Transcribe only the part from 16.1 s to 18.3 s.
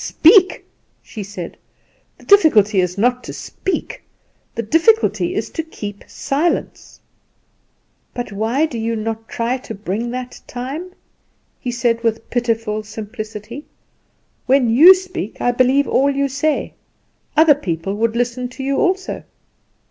say; other people would